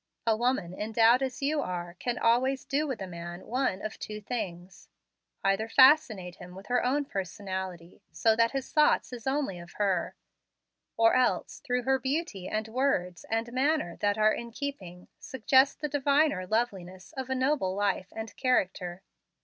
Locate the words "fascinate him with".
5.69-6.65